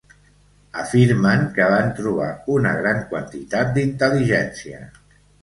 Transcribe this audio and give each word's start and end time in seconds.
Afirmen 0.83 1.43
que 1.57 1.67
van 1.73 1.91
trobar 1.99 2.31
una 2.55 2.73
gran 2.81 3.03
quantitat 3.13 3.71
d'intel·ligència. 3.77 4.83